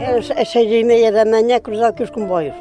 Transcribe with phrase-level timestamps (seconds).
[0.00, 2.54] Era às seis e meia da manhã cruzado com os comboios.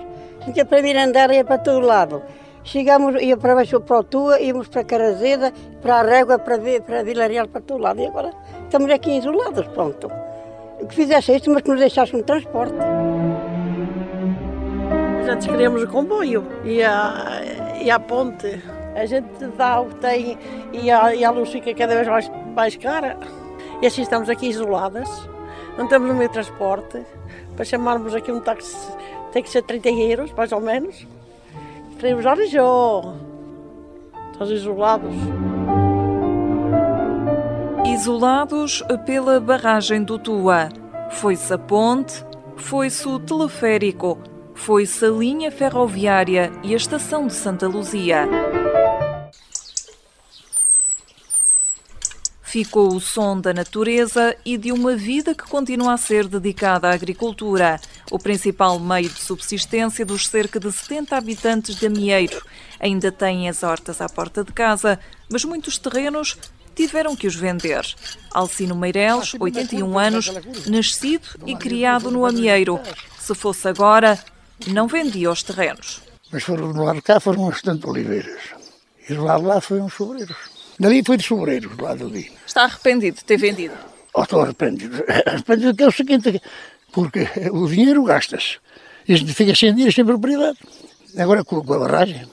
[0.48, 2.22] Então para Mirandela ia para todo lado.
[2.64, 7.04] Chegámos, ia para baixo para o Tua, íamos para Carazeda, para a Régua, para, para
[7.04, 8.02] Vila Real, para todo lado.
[8.02, 8.34] E agora
[8.64, 10.12] estamos aqui isolados, pronto.
[10.90, 12.76] Que fizesse isto, mas que nos deixasse um transporte.
[15.30, 17.42] Antes queríamos o comboio e a,
[17.82, 18.62] e a ponte.
[18.96, 20.38] A gente dá o que tem
[20.74, 23.18] e a, e a luz fica cada vez mais, mais cara.
[23.82, 25.08] E assim estamos aqui isoladas.
[25.78, 27.06] Não temos o meio de transporte.
[27.58, 28.78] Para chamarmos aqui um táxi
[29.32, 31.08] tem que ser 30 euros, mais ou menos.
[32.00, 33.16] Queremos Arijó.
[34.32, 35.16] Estamos isolados.
[37.84, 40.70] Isolados pela barragem do Tua.
[41.10, 42.24] Foi-se a ponte,
[42.58, 44.20] foi-se o teleférico,
[44.54, 48.28] foi-se a linha ferroviária e a estação de Santa Luzia.
[52.58, 56.92] Ficou o som da natureza e de uma vida que continua a ser dedicada à
[56.92, 62.44] agricultura, o principal meio de subsistência dos cerca de 70 habitantes de Amieiro.
[62.80, 65.00] Ainda têm as hortas à porta de casa,
[65.32, 66.36] mas muitos terrenos
[66.76, 67.86] tiveram que os vender.
[68.32, 70.34] Alcino Meireles, 81 anos,
[70.66, 72.80] nascido e criado no Amieiro.
[73.20, 74.18] Se fosse agora,
[74.66, 76.02] não vendia os terrenos.
[76.32, 78.42] Mas foram do lado de cá, foram umas tantas oliveiras.
[79.08, 80.57] E do lado de lá foi uns sobreiros.
[80.80, 82.32] Dali foi de sobreiros, do lado ali.
[82.46, 83.74] Está arrependido de ter vendido?
[84.14, 85.04] Oh, estou arrependido.
[85.26, 86.42] Arrependido que é o seguinte,
[86.92, 88.60] porque o dinheiro gastas.
[89.08, 90.60] E a gente fica sem dinheiro, sem propriedade.
[91.18, 92.28] Agora com a barragem,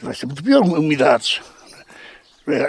[0.00, 1.40] vai ser muito pior, umidades.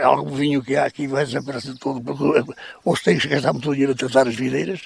[0.04, 2.54] Algo vinho que há aqui vai desaparecer todo, porque
[2.86, 4.82] ou se tem que gastar muito dinheiro a tratar as videiras,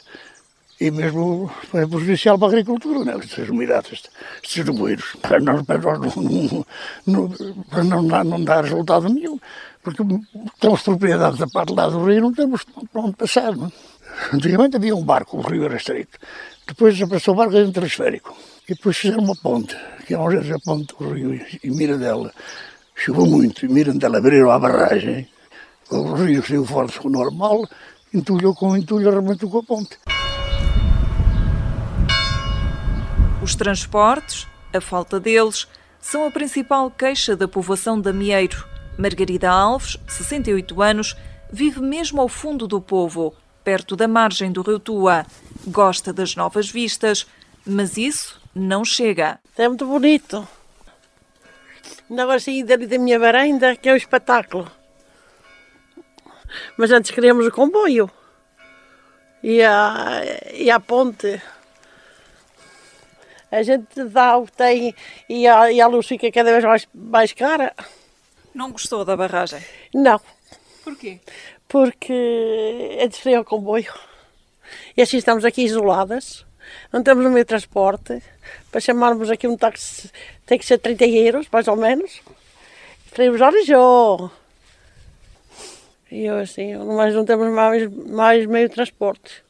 [0.80, 3.18] e mesmo é prejudicial para a agricultura, não é?
[3.18, 4.04] Estas umidades,
[4.44, 6.66] estes nevoeiros, para nós, para não,
[7.06, 7.30] não,
[7.70, 9.40] para não, dar, não dar resultado nenhum,
[9.82, 10.04] porque
[10.60, 13.56] temos propriedades da parte lá do rio não temos para onde passar.
[13.56, 13.68] Não?
[13.68, 14.36] É?
[14.36, 16.18] Antigamente havia um barco, o rio era estreito,
[16.68, 18.38] depois desapareceu o barco era um telesférico,
[18.70, 19.76] e depois fizeram uma ponte,
[20.06, 22.32] que é onde a ponte do rio e Mirandela.
[22.94, 25.28] Choveu muito, e Mirandela abriram a barragem,
[25.90, 27.68] o rio saiu forte normal,
[28.14, 29.98] entulhou com entulho, arrebentou com a ponte.
[33.48, 35.70] Os transportes, a falta deles,
[36.02, 38.68] são a principal queixa da povoação de Amieiro.
[38.98, 41.16] Margarida Alves, 68 anos,
[41.50, 45.26] vive mesmo ao fundo do povo, perto da margem do rio Tua.
[45.66, 47.26] Gosta das novas vistas,
[47.66, 49.40] mas isso não chega.
[49.58, 50.46] É muito bonito.
[52.10, 54.70] Ainda agora saí dali da minha varanda, que é um espetáculo.
[56.76, 58.12] Mas antes queríamos o comboio
[59.42, 60.22] e a,
[60.54, 61.42] e a ponte
[63.52, 64.96] a gente dá o que tem
[65.30, 67.74] e a, e a luz fica cada vez mais, mais cara.
[68.54, 69.62] Não gostou da barragem?
[69.94, 70.20] Não.
[70.84, 71.20] Porquê?
[71.68, 73.94] Porque é diferente o comboio.
[74.96, 76.46] E assim estamos aqui isoladas,
[76.92, 78.22] não temos no meio de transporte.
[78.72, 80.10] Para chamarmos aqui um táxi
[80.46, 82.22] tem que ser 30 euros, mais ou menos.
[83.14, 84.30] Queremos Arijó.
[86.12, 89.44] E eu assim, mas não temos mais, mais meio de transporte.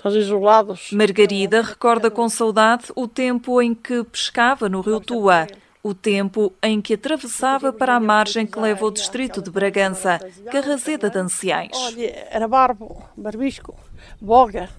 [0.00, 0.92] Estás isolados.
[0.92, 5.46] Margarida recorda com saudade o tempo em que pescava no rio Tua,
[5.82, 10.18] o tempo em que atravessava para a margem que leva ao distrito de Bragança,
[10.50, 11.76] Carrazeda de Anciães.
[11.76, 13.74] Olha, era barbo, barbisco,
[14.18, 14.70] boga.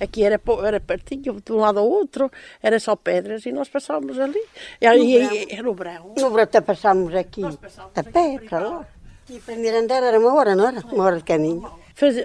[0.00, 2.30] Aqui era, era pertinho, de um lado ao outro,
[2.62, 4.42] era só pedras e nós passávamos ali.
[4.80, 4.86] E,
[5.52, 6.14] era no Brão.
[6.16, 7.42] No Brão até passámos aqui
[7.94, 8.86] a pé para lá.
[9.28, 10.80] E para Mirandela era uma hora, não era?
[10.86, 11.70] Uma hora de caminho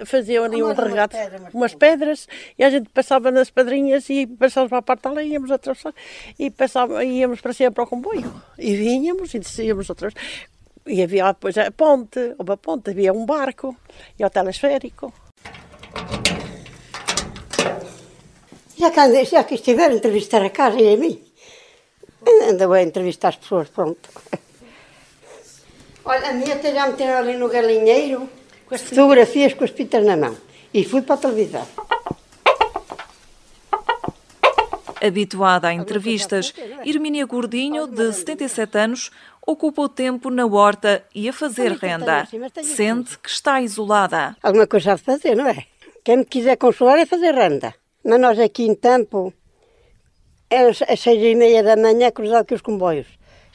[0.04, 1.16] faziam ali um regate,
[1.52, 2.28] umas pedras,
[2.58, 5.94] e a gente passava nas pedrinhas e passávamos para a parte lá, íamos atravessar
[6.38, 8.32] e passava, íamos para cima para o comboio.
[8.58, 10.14] E vinhamos e descíamos outra vez.
[10.86, 13.76] E havia depois a ponte, ou a ponte, havia um barco
[14.18, 15.12] e o telesférico.
[18.78, 21.20] Já que, já que estiver a entrevistar a casa e a mim,
[22.26, 24.08] ainda vou entrevistar as pessoas, pronto.
[26.04, 28.28] Olha, a minha até já meteram ali no galinheiro,
[28.66, 30.36] com as fotografias com as pitas na mão.
[30.74, 31.66] E fui para a televisão.
[35.00, 36.52] Habituada a entrevistas,
[36.84, 39.10] Hermínia Gordinho, de 77 anos,
[39.46, 42.26] ocupa o tempo na horta e a fazer renda.
[42.62, 44.36] Sente que está isolada.
[44.42, 45.64] Alguma coisa a fazer, não é?
[46.02, 47.74] Quem me quiser consolar é fazer renda.
[48.04, 49.32] Mas nós aqui em Tampo,
[50.50, 53.06] é às seis e meia da manhã, cruzar aqui os comboios.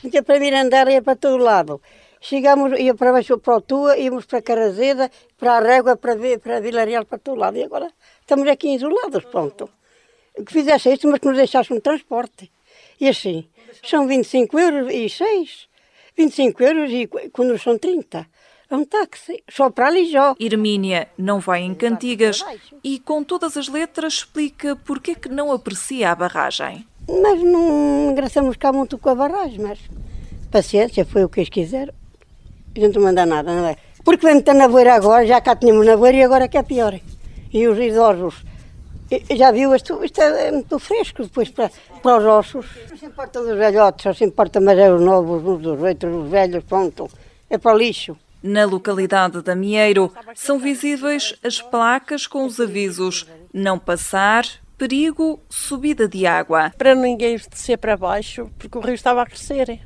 [0.02, 1.82] Gente ia para Mirandela ia para todo lado.
[2.24, 5.10] Chegámos, ia para baixo para o Tua, íamos para Carazeda,
[5.40, 7.58] para a Régua, para, para Vila Real, para todo lado.
[7.58, 7.92] E agora
[8.22, 9.68] estamos aqui isolados, pronto.
[10.46, 12.52] Que fizesse isto, mas que nos deixasse um transporte.
[13.00, 13.50] E assim,
[13.84, 15.68] são 25 euros e 6.
[16.16, 18.28] 25 euros e quando são 30.
[18.70, 20.36] É um táxi, só para ali já.
[20.40, 22.46] Hermínia não vai em cantigas
[22.84, 26.86] e, com todas as letras, explica porque que não aprecia a barragem.
[27.10, 29.80] Mas não engraçamos cá muito com a barragem, mas
[30.52, 32.01] paciência, foi o que eles quiseram.
[32.76, 33.76] A gente não manda nada, não é?
[34.04, 37.00] Porque vem muita navoeira agora, já cá tínhamos navoeira e agora que é pior.
[37.54, 38.44] E os idosos,
[39.36, 41.70] já viu, isto, isto é muito fresco depois para,
[42.02, 42.66] para os ossos.
[42.90, 46.16] Não se importa dos velhotes, só se importa mais é os novos, os dos outros,
[46.16, 47.10] os velhos, pronto.
[47.50, 48.18] É para o lixo.
[48.42, 54.46] Na localidade da Mieiro são visíveis as placas com os avisos não passar,
[54.78, 56.72] perigo, subida de água.
[56.76, 59.80] Para ninguém descer para baixo, porque o rio estava a crescer.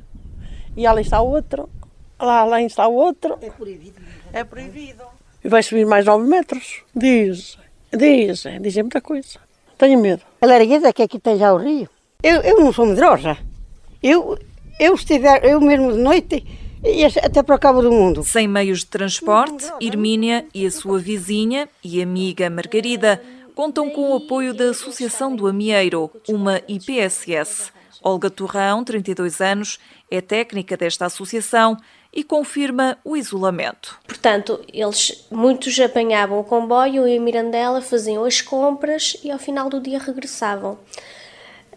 [0.74, 1.68] E ali está outro,
[2.18, 3.38] lá além está outro.
[3.40, 4.00] É proibido.
[4.32, 5.04] É proibido.
[5.44, 6.82] E vai subir mais 9 metros.
[6.94, 7.58] Diz,
[7.92, 9.38] diz, dizem muita coisa.
[9.78, 10.22] Tenho medo.
[10.40, 11.88] A largueza que aqui tem já o rio.
[12.22, 13.36] Eu, eu não sou medrosa.
[14.02, 14.38] Eu,
[14.80, 16.44] eu estiver, eu mesmo de noite,
[16.84, 18.24] ia até para o cabo do mundo.
[18.24, 23.22] Sem meios de transporte, Hermínia e a sua vizinha e amiga Margarida
[23.54, 27.72] contam com o apoio da Associação do Amieiro, uma IPSS.
[28.02, 29.80] Olga Torrão, 32 anos,
[30.10, 31.76] é técnica desta associação
[32.16, 34.00] e confirma o isolamento.
[34.06, 39.68] Portanto, eles muitos apanhavam o comboio e em Mirandela faziam as compras e ao final
[39.68, 40.78] do dia regressavam.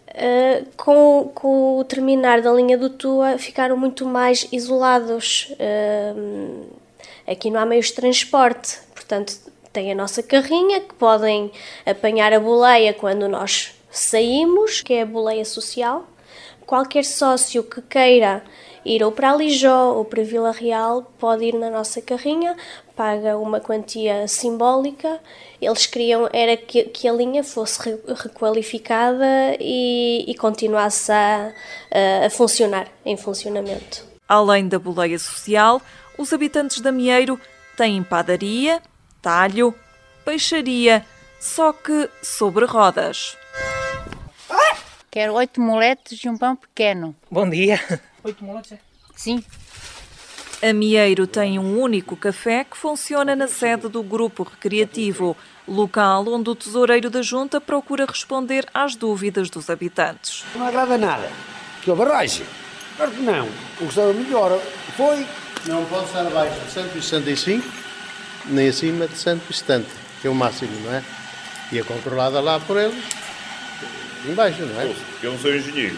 [0.08, 5.52] Uh, com, com, o terminar da linha do Tua, ficaram muito mais isolados.
[5.52, 6.66] Uh,
[7.30, 9.34] aqui não há meios de transporte, portanto,
[9.72, 11.52] tem a nossa carrinha que podem
[11.84, 16.06] apanhar a boleia quando nós saímos, que é a boleia social.
[16.66, 18.42] Qualquer sócio que queira
[18.84, 22.56] ir ou para Alijó ou para Vila Real pode ir na nossa carrinha,
[22.96, 25.20] paga uma quantia simbólica.
[25.60, 31.52] Eles queriam era que, que a linha fosse re, requalificada e, e continuasse a,
[31.90, 34.04] a, a funcionar, em funcionamento.
[34.28, 35.82] Além da boleia social,
[36.16, 37.40] os habitantes da Mieiro
[37.76, 38.80] têm padaria,
[39.20, 39.74] talho,
[40.24, 41.04] peixaria,
[41.40, 43.36] só que sobre rodas.
[45.10, 47.16] Quero oito moletes e um pão pequeno.
[47.28, 47.80] Bom dia.
[48.22, 48.78] Oito moletes, é?
[49.16, 49.42] Sim.
[50.62, 55.34] A Mieiro tem um único café que funciona na sede do Grupo Recreativo,
[55.66, 60.44] local onde o tesoureiro da Junta procura responder às dúvidas dos habitantes.
[60.54, 61.30] Não agrada nada.
[61.82, 62.44] Que a barragem.
[62.96, 63.46] Claro que não.
[63.46, 64.60] O que estava melhor
[64.96, 65.26] foi.
[65.66, 67.66] Não pode estar abaixo de 165,
[68.46, 69.86] nem acima de 170,
[70.20, 71.02] que é o máximo, não é?
[71.70, 73.04] E é controlada lá por eles,
[74.26, 74.94] embaixo, não é?
[75.22, 75.96] Eu não sou engenheiro,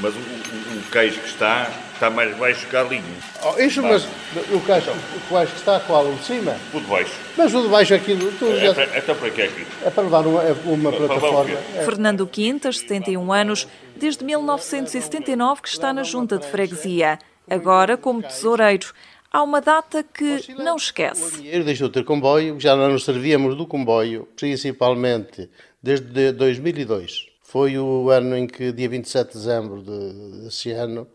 [0.00, 3.02] mas o, o, o queijo que está, está mais baixo que a linha.
[3.42, 6.06] Oh, isso, mas o queijo, o queijo que está qual?
[6.06, 6.56] O de cima?
[6.72, 7.12] O de baixo.
[7.36, 8.74] Mas o de baixo aquilo, tudo É, já...
[8.74, 9.66] para, é para que é aqui?
[9.84, 11.58] É para levar uma, uma Para plataforma.
[11.76, 11.84] É.
[11.84, 17.18] Fernando Quintas, 71 anos, desde 1979 que está na junta de freguesia,
[17.48, 18.92] agora como tesoureiro.
[19.32, 21.36] Há uma data que não esquece.
[21.36, 25.48] dinheiro deixou de ter comboio, já não nos servíamos do comboio, principalmente
[25.80, 27.29] desde 2002.
[27.50, 31.08] Foi o ano em que, dia 27 de dezembro de- desse ano,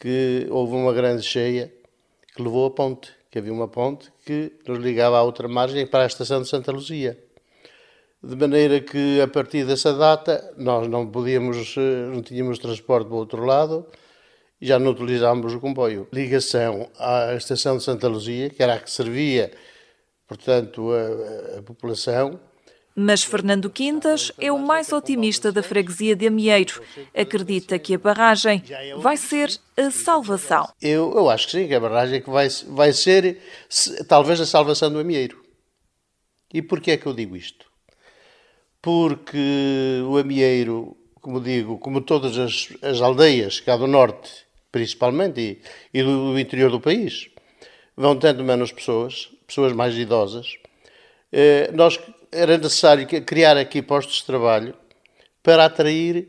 [0.00, 1.70] que houve uma grande cheia
[2.34, 6.04] que levou a ponte, que havia uma ponte que nos ligava à outra margem para
[6.04, 7.22] a estação de Santa Luzia.
[8.22, 13.16] De maneira que, a partir dessa data, nós não podíamos, eh, não tínhamos transporte do
[13.16, 13.86] outro lado
[14.58, 16.08] e já não utilizávamos o comboio.
[16.10, 19.50] Ligação à estação de Santa Luzia, que era a que servia,
[20.26, 22.40] portanto, a, a população,
[22.94, 26.82] Mas Fernando Quintas é o mais otimista da freguesia de Amieiro.
[27.14, 28.62] Acredita que a barragem
[28.98, 30.68] vai ser a salvação.
[30.82, 34.46] Eu, eu acho que sim, que a barragem é vai, vai ser se- talvez a
[34.46, 35.40] salvação do Amieiro.
[36.52, 37.64] E porquê é que eu digo isto?
[38.82, 44.30] Porque o Amieiro, como digo, como todas as, as aldeias cá do norte,
[44.72, 45.40] principalmente,
[45.92, 47.28] e, e do, do interior do país,
[47.96, 50.54] vão tendo menos pessoas, pessoas mais idosas,
[51.32, 52.00] eh, nós
[52.32, 54.74] era necessário criar aqui postos de trabalho
[55.42, 56.28] para atrair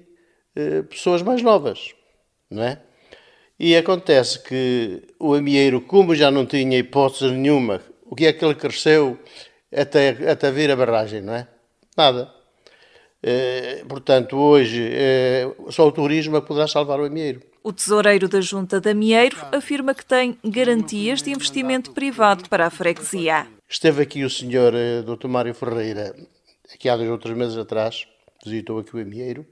[0.55, 1.93] eh, pessoas mais novas,
[2.49, 2.79] não é?
[3.59, 8.43] E acontece que o amieiro, como já não tinha hipótese nenhuma, o que é que
[8.43, 9.19] ele cresceu
[9.75, 11.47] até, até vir a barragem, não é?
[11.95, 12.33] Nada.
[13.21, 17.41] Eh, portanto, hoje eh, só o turismo é que poderá salvar o amieiro.
[17.63, 22.71] O tesoureiro da Junta de Amieiro afirma que tem garantias de investimento privado para a
[22.71, 23.45] freguesia.
[23.73, 25.29] Esteve aqui o senhor eh, Dr.
[25.29, 26.13] Mário Ferreira,
[26.73, 28.05] aqui há dois ou três meses atrás,
[28.43, 29.47] visitou aqui o Amieiro.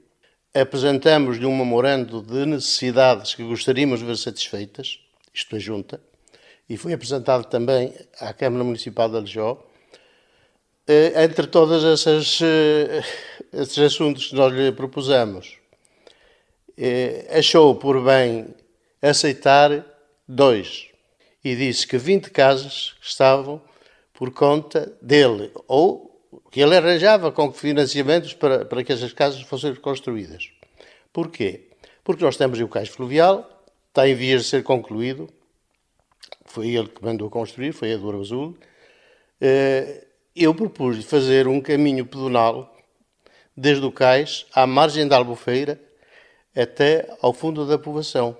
[0.52, 5.00] Apresentamos-lhe um memorando de necessidades que gostaríamos de ver satisfeitas,
[5.32, 6.02] isto é junta,
[6.68, 9.66] e foi apresentado também à Câmara Municipal de Alijó.
[10.86, 13.02] Eh, Entre todos eh,
[13.54, 15.56] esses assuntos que nós lhe propusemos,
[17.30, 18.54] achou por bem
[19.00, 19.82] aceitar
[20.28, 20.88] dois.
[21.42, 23.62] e disse que 20 casas estavam
[24.20, 29.74] por conta dele, ou que ele arranjava com financiamentos para, para que essas casas fossem
[29.76, 30.50] construídas.
[31.10, 31.70] Porquê?
[32.04, 35.26] Porque nós temos o cais fluvial, está em vias de ser concluído,
[36.44, 38.58] foi ele que mandou construir, foi Douro Azul.
[39.40, 42.76] Eh, eu propus fazer um caminho pedonal
[43.56, 45.80] desde o cais à margem da Albufeira
[46.54, 48.36] até ao fundo da povoação.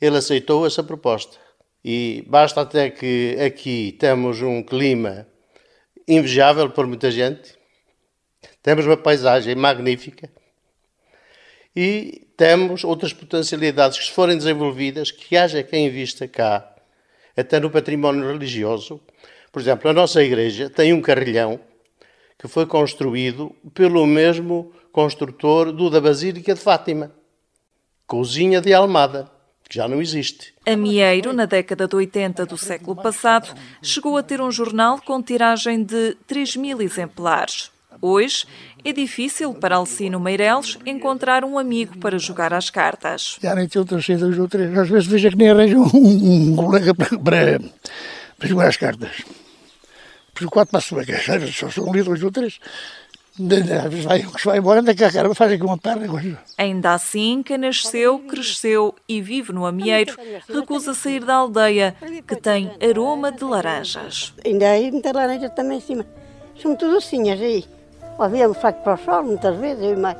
[0.00, 1.45] Ele aceitou essa proposta.
[1.88, 5.24] E basta até que aqui temos um clima
[6.08, 7.56] invejável por muita gente,
[8.60, 10.28] temos uma paisagem magnífica.
[11.76, 16.74] E temos outras potencialidades que, se forem desenvolvidas, que haja quem invista cá,
[17.36, 19.00] até no património religioso.
[19.52, 21.60] Por exemplo, a nossa igreja tem um carrilhão
[22.36, 27.14] que foi construído pelo mesmo construtor do da Basílica de Fátima,
[28.08, 29.35] Cozinha de Almada
[29.68, 30.54] que já não existe.
[30.66, 35.82] Amieiro, na década de 80 do século passado, chegou a ter um jornal com tiragem
[35.82, 37.70] de 3 mil exemplares.
[38.00, 38.44] Hoje,
[38.84, 43.38] é difícil para Alcino Meireles encontrar um amigo para jogar às cartas.
[43.42, 44.76] Já nem tem outras dois ou três.
[44.76, 47.60] Às vezes vejo que nem arranjo um, um colega para, para,
[48.38, 49.10] para jogar às cartas.
[50.34, 52.58] Por quatro passam a só são ali dois ou três.
[54.06, 56.06] Vai, vai embora, anda cá, cara, faz aqui uma perna.
[56.56, 60.16] Ainda assim, quem nasceu, cresceu e vive no Amieiro
[60.48, 61.94] recusa sair da aldeia,
[62.26, 64.32] que tem aroma de laranjas.
[64.44, 66.06] Ainda aí muita laranja também em cima.
[66.60, 67.64] São tudo assim, aí.
[68.18, 70.16] Havia um fraco para o sol, muitas vezes, eu e mais,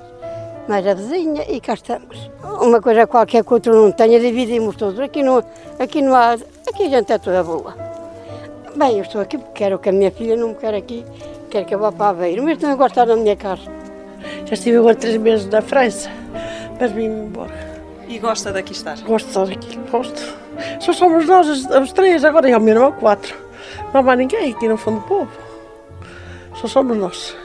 [0.68, 2.30] mais a vizinha, e cá estamos.
[2.60, 5.00] Uma coisa qualquer que outro não tenha, dividimos todos.
[5.00, 5.42] Aqui não,
[5.78, 6.34] aqui não há.
[6.68, 7.74] Aqui a gente é toda boa.
[8.76, 11.02] Bem, eu estou aqui porque quero que a minha filha não me quer aqui
[11.56, 13.62] quer que eu vá para Aveiro, mas também estar na minha casa.
[14.44, 16.10] Já estive agora três meses na França,
[16.78, 17.54] mas vim embora.
[18.08, 18.98] E gosta daqui estar?
[19.00, 20.36] Gosto de estar aqui, gosto.
[20.80, 23.34] Só somos nós os três, agora e ao meu irmão quatro.
[23.92, 25.30] Não há mais ninguém aqui no fundo do povo.
[26.54, 27.36] Só somos nós.